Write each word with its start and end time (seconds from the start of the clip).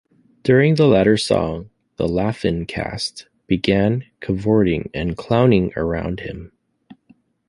During 0.41 0.73
the 0.73 0.87
latter 0.87 1.15
song 1.15 1.69
the 1.97 2.07
"Laugh-In" 2.07 2.65
cast 2.65 3.27
began 3.45 4.03
cavorting 4.19 4.89
and 4.95 5.15
clowning 5.15 5.71
around 5.77 6.21
him. 6.21 6.51